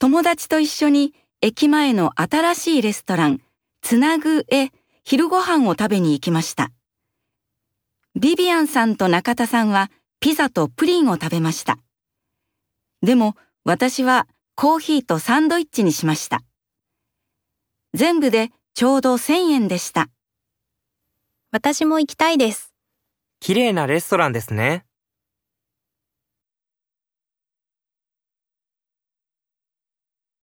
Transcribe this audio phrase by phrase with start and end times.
[0.00, 3.42] 友達と一緒に駅前の新しいレストラン、
[3.82, 4.70] つなぐへ
[5.04, 6.70] 昼ご飯を食べに行きました。
[8.16, 11.76] ビビアンさんと中田さんはピザとプリンを食べました。
[13.02, 16.40] でも私はコーヒーとサンドイッチにしました。
[17.92, 20.08] 全部でちょうど1000円でした。
[21.50, 22.72] 私も行きたいです。
[23.38, 24.86] 綺麗なレストランですね。